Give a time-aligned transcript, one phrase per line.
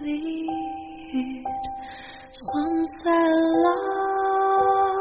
[0.00, 0.08] Some
[3.04, 3.24] say
[3.64, 4.96] love,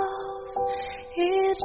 [1.15, 1.63] it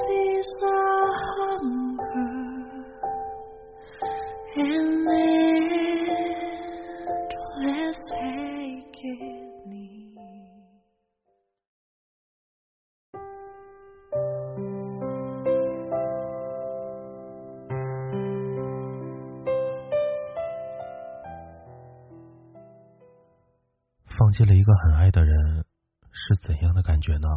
[24.45, 25.65] 放弃了一个很爱的人
[26.11, 27.29] 是怎样的感觉呢？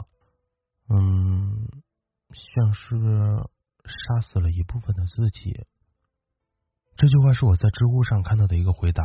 [0.90, 1.70] 嗯，
[2.34, 2.98] 像是
[3.86, 5.66] 杀死了一部分的自己。
[6.98, 9.04] 这句话是我在知乎上看到的一个回答。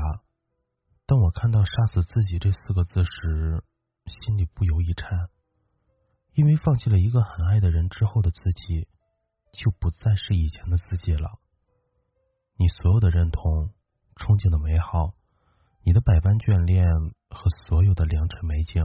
[1.07, 3.63] 当我看到“杀死自己”这四个字时，
[4.07, 5.29] 心里不由一颤，
[6.35, 8.89] 因为放弃了一个很爱的人之后的自己，
[9.53, 11.39] 就不再是以前的自己了。
[12.57, 13.71] 你所有的认同、
[14.17, 15.15] 憧憬的美好。
[15.85, 16.87] 你的百般眷恋
[17.29, 18.85] 和所有的良辰美景，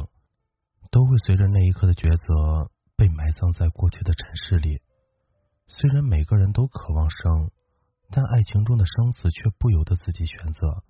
[0.90, 4.82] 都会随着那一刻的抉择被埋葬在过去的尘世里。
[5.68, 7.52] 虽然每个人都渴望生，
[8.10, 10.84] 但爱情中的生死却不由得自己选择。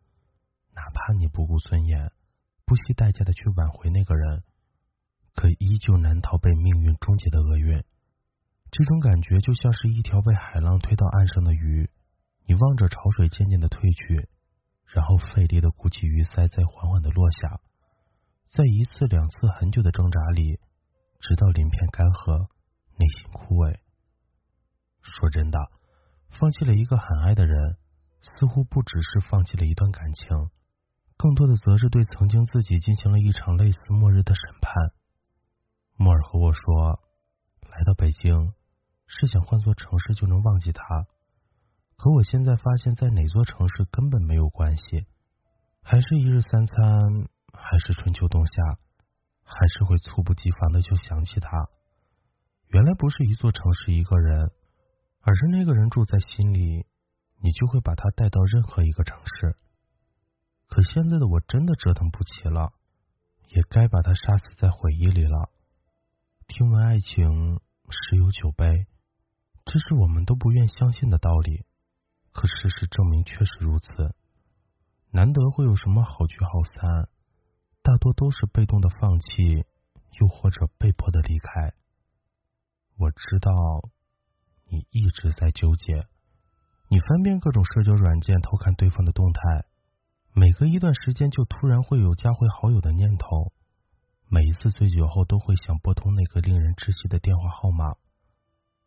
[0.74, 2.12] 哪怕你不顾尊严，
[2.64, 4.44] 不惜代价的去挽回那个人，
[5.36, 7.84] 可依旧难逃被命运终结的厄运。
[8.72, 11.90] 这种感觉就像是一条被海浪推到岸上的鱼，
[12.46, 14.30] 你望着潮水渐渐的退去。
[14.88, 17.60] 然后费力的鼓起鱼鳃，再缓缓的落下，
[18.50, 20.60] 在一次两次很久的挣扎里，
[21.20, 22.48] 直到鳞片干涸，
[22.98, 23.80] 内心枯萎。
[25.02, 25.60] 说真的，
[26.30, 27.78] 放弃了一个很爱的人，
[28.22, 30.50] 似乎不只是放弃了一段感情，
[31.18, 34.74] 更多的则是对曾经自己进行了一场类似末日的审判。
[35.96, 37.00] 莫尔和我说，
[37.70, 38.54] 来到北京，
[39.06, 41.08] 是想换座城市就能忘记他。
[41.98, 45.08] 可我现在发现，在哪座城市根本没有关系，
[45.82, 46.78] 还是一日三餐，
[47.52, 48.78] 还是春秋冬夏，
[49.44, 51.50] 还是会猝不及防的就想起他。
[52.68, 54.52] 原来不是一座城市一个人，
[55.22, 56.86] 而是那个人住在心里，
[57.42, 59.56] 你就会把他带到任何一个城市。
[60.68, 62.74] 可现在的我真的折腾不起了，
[63.50, 65.50] 也该把他杀死在回忆里了。
[66.48, 67.60] 听闻爱情
[67.90, 68.86] 十有九悲，
[69.66, 71.66] 这是我们都不愿相信的道理。
[72.38, 74.14] 可事实证明，确实如此。
[75.10, 77.10] 难得会有什么好聚好散，
[77.82, 79.66] 大多都是被动的放弃，
[80.20, 81.74] 又或者被迫的离开。
[83.00, 83.90] 我知道
[84.70, 86.06] 你一直在纠结，
[86.90, 89.66] 你翻遍各种社交软件偷看对方的动态，
[90.32, 93.52] 每隔一段时间就突然会有加回好友的念头，
[94.30, 97.96] 每一次醉酒后都会想拨通那个令人窒息的电话号码。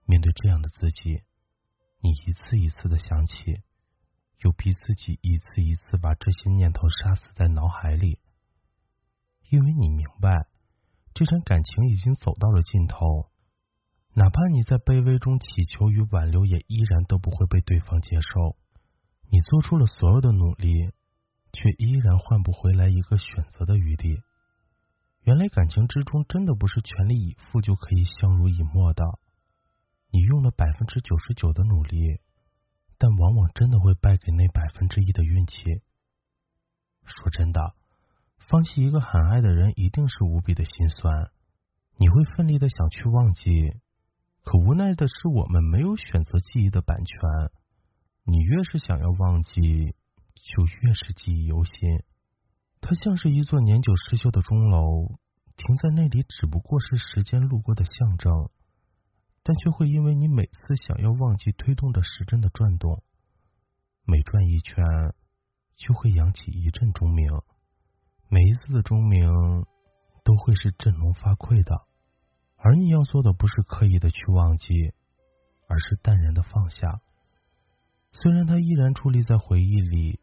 [0.07, 1.25] 面对这样的自己。
[2.01, 3.63] 你一次一次的想起，
[4.41, 8.19] 又逼自己一次一次把这些念头杀死在脑海里，
[9.51, 10.47] 因为你明白，
[11.13, 13.31] 这场感情已经走到了尽头，
[14.15, 18.57] 哪怕你在卑微中祈求与挽留，也依然都不会被对方接受。
[19.29, 20.91] 你做出了所有的努力，
[21.53, 24.23] 却依然换不回来一个选择的余地。
[25.23, 29.05] 原来感情之中，真的不是全力以赴就可以相濡以沫的。
[30.11, 32.21] 你用了百分之九十九的努力，
[32.99, 35.55] 但往往真的会败给那百分之一的运气。
[37.05, 37.75] 说真的，
[38.39, 41.31] 放弃一个很爱的人，一定是无比的心酸。
[41.97, 43.73] 你会奋力的想去忘记，
[44.43, 47.19] 可无奈的是，我们没有选择记忆的版权。
[48.25, 49.61] 你越是想要忘记，
[50.35, 52.03] 就越是记忆犹新。
[52.81, 55.19] 它像是一座年久失修的钟楼，
[55.57, 58.51] 停在那里只不过是时间路过的象征。
[59.43, 63.03] 但却会因为你每次想要忘记，推动着时针的转动，
[64.05, 64.85] 每转一圈，
[65.77, 67.31] 就会扬起一阵钟鸣。
[68.29, 69.29] 每一次的钟鸣，
[70.25, 71.87] 都会是振聋发聩的。
[72.57, 74.93] 而你要做的，不是刻意的去忘记，
[75.67, 77.01] 而是淡然的放下。
[78.13, 80.21] 虽然它依然矗立在回忆里，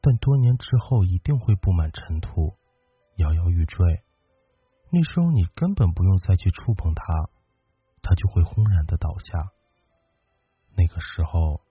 [0.00, 2.56] 但多年之后一定会布满尘土，
[3.16, 4.02] 摇摇欲坠。
[4.90, 7.30] 那时候，你根本不用再去触碰它。
[8.02, 9.52] 他就会轰然的倒下。
[10.76, 11.62] 那个时候，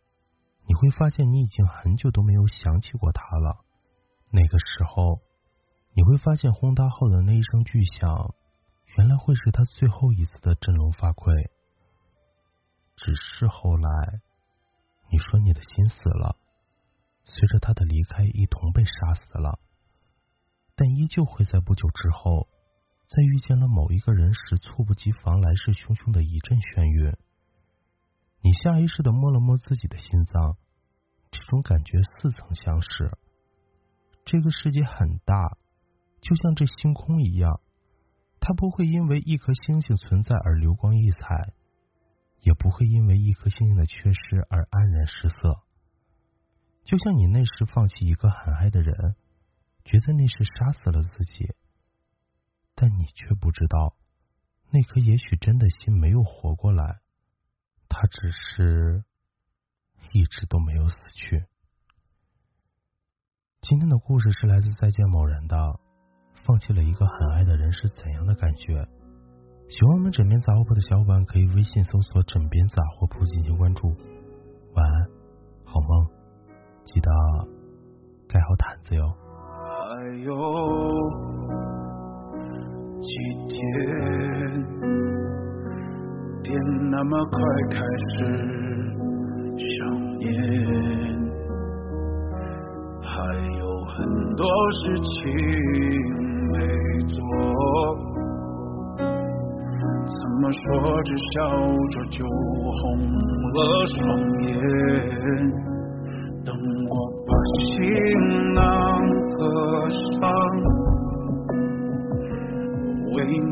[0.67, 3.65] 你会发现你已经很久都没有想起过他了。
[4.29, 5.21] 那个时候，
[5.93, 8.35] 你会发现轰塌后的那一声巨响，
[8.97, 11.49] 原来会是他最后一次的振聋发聩。
[12.95, 14.21] 只是后来，
[15.09, 16.35] 你说你的心死了，
[17.23, 19.59] 随着他的离开一同被杀死了，
[20.75, 22.47] 但依旧会在不久之后，
[23.09, 27.17] 在遇见了某一个人时，猝不及防，来势汹汹的一阵眩晕。
[28.41, 30.57] 你下意识的摸了摸自己的心脏，
[31.31, 33.17] 这种感觉似曾相识。
[34.25, 35.57] 这个世界很大，
[36.21, 37.61] 就像这星空一样，
[38.39, 41.53] 它不会因为一颗星星存在而流光溢彩，
[42.41, 45.63] 也不会因为一颗星星的缺失而黯然失色。
[46.83, 49.15] 就像你那时放弃一个很爱的人，
[49.83, 51.55] 觉得那是杀死了自己，
[52.81, 53.93] 但你却不知道，
[54.71, 57.01] 那颗也许真的心没有活过来。
[57.89, 59.03] 他只是
[60.13, 61.43] 一直都没有死去。
[63.61, 65.57] 今天的故事是来自再见某人的，
[66.45, 68.87] 放弃了一个很爱的人是怎样的感觉？
[69.67, 73.89] 喜欢我们枕边杂货铺的小伙伴可以微信搜索“枕边杂货铺”进行关注。
[73.89, 75.09] 晚安，
[75.65, 76.07] 好梦，
[76.85, 77.11] 记得
[78.29, 79.13] 盖好毯子哟。
[79.89, 80.33] 还有
[83.19, 83.57] 一天？
[86.41, 86.57] 天
[86.89, 87.39] 那么快
[87.69, 87.77] 开
[88.09, 88.15] 始
[89.57, 89.67] 想
[90.17, 90.27] 念，
[93.01, 93.11] 还
[93.59, 93.97] 有很
[94.35, 95.11] 多事情
[96.51, 96.57] 没
[97.07, 97.17] 做，
[98.97, 100.59] 怎么说
[101.03, 101.35] 着笑
[101.89, 102.81] 着就红
[103.53, 103.97] 了双
[104.41, 104.49] 眼？
[106.45, 106.49] 等
[106.89, 106.91] 我
[107.27, 107.29] 把
[107.67, 107.77] 心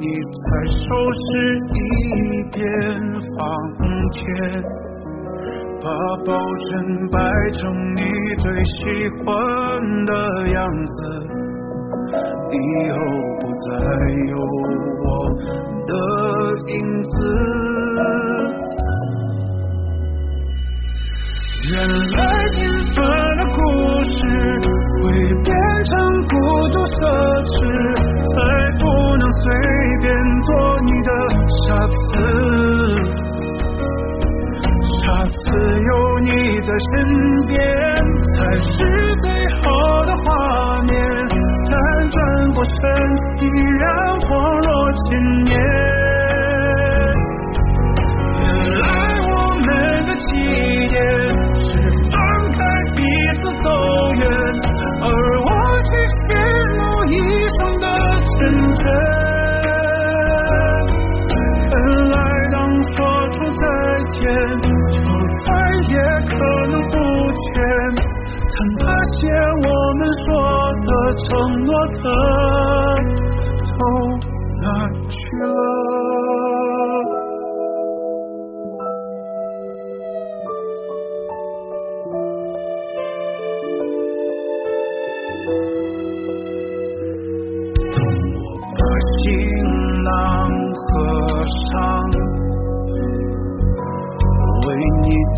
[0.08, 1.20] 你再收拾
[1.76, 1.78] 一
[2.54, 2.58] 遍
[3.36, 3.38] 房
[4.10, 4.24] 间，
[5.82, 5.86] 把
[6.26, 6.72] 抱枕
[7.12, 7.20] 摆
[7.52, 7.60] 成
[7.94, 8.00] 你
[8.38, 8.72] 最喜
[9.18, 9.26] 欢
[10.06, 10.12] 的
[10.48, 10.98] 样子，
[12.54, 12.56] 以
[12.90, 12.96] 后
[13.42, 13.68] 不再
[14.30, 14.34] 有
[15.04, 15.06] 我
[15.86, 15.92] 的
[16.70, 17.10] 影子。
[21.70, 22.18] 原来
[22.56, 22.58] 平
[22.96, 22.98] 凡
[23.36, 23.60] 的故
[24.06, 24.16] 事
[25.04, 25.04] 会
[25.44, 25.52] 变
[25.88, 25.96] 成
[26.28, 26.36] 孤
[26.70, 26.96] 独奢
[27.44, 28.08] 侈。
[28.28, 28.36] 才
[28.78, 28.84] 不
[29.18, 29.44] 能随
[30.02, 30.06] 便
[30.42, 30.50] 做
[30.82, 31.10] 你的
[31.66, 32.14] 傻子，
[35.00, 35.36] 傻子
[35.82, 36.30] 有你
[36.62, 36.86] 在身
[37.48, 37.58] 边
[38.36, 38.68] 才是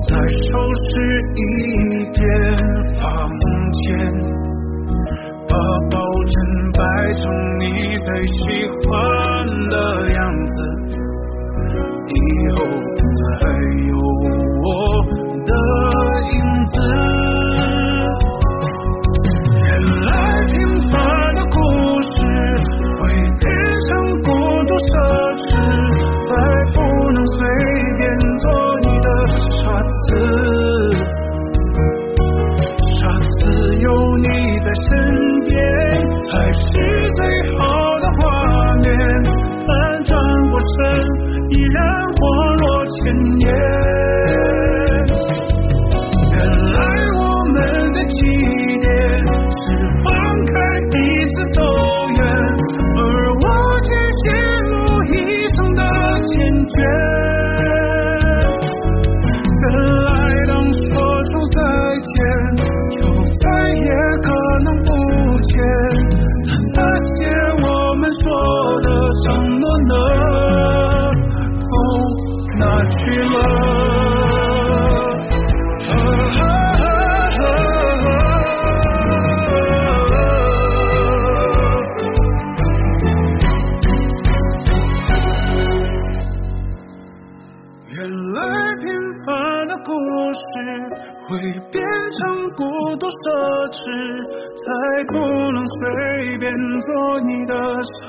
[0.08, 0.52] 再收
[0.86, 0.90] 拾
[1.36, 1.40] 一
[2.14, 2.20] 遍
[3.02, 3.04] 房
[3.72, 3.80] 间。
[5.50, 5.54] 把
[5.90, 6.34] 抱枕
[6.74, 6.80] 摆
[7.16, 7.22] 成
[7.60, 7.64] 你
[7.98, 8.38] 最喜
[8.86, 8.90] 欢
[9.70, 9.76] 的
[10.12, 10.56] 样子，
[12.08, 12.18] 以
[12.54, 12.58] 后
[12.96, 13.30] 不再
[13.90, 13.92] 有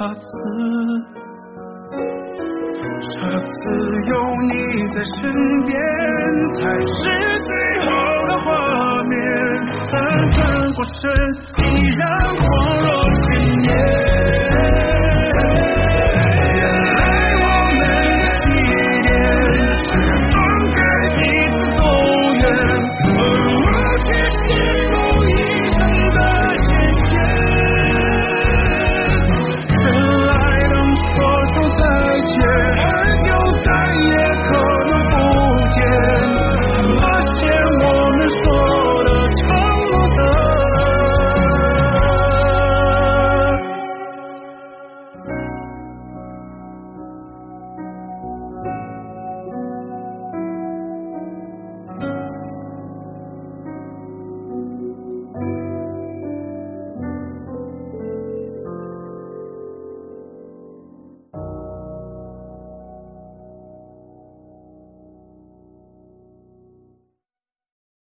[0.00, 0.24] 这次。
[3.02, 3.52] 这次
[4.08, 4.12] 有
[4.48, 4.54] 你
[4.94, 5.12] 在身
[5.66, 5.76] 边，
[6.54, 6.96] 才是
[7.40, 7.50] 最
[7.84, 7.86] 好
[8.28, 8.48] 的画
[9.02, 9.12] 面。
[9.92, 9.94] 但
[10.32, 10.38] 转
[10.72, 11.00] 过身